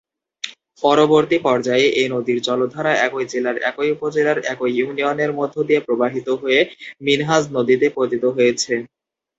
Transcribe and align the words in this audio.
পরবর্তী 0.83 1.37
পর্যায়ে 1.47 1.87
এ 1.95 2.13
নদীর 2.13 2.39
জলধারা 2.47 2.91
একই 3.07 3.25
জেলার 3.31 3.57
একই 3.69 3.89
উপজেলার 3.95 4.37
একই 4.51 4.71
ইউনিয়নের 4.77 5.31
মধ্য 5.39 5.55
দিয়ে 5.67 5.81
প্রবাহিত 5.87 6.27
হয়ে 6.41 6.59
মিনহাজ 7.01 7.43
নদীতে 7.55 7.87
পতিত 7.97 8.23
হয়েছে। 8.35 8.73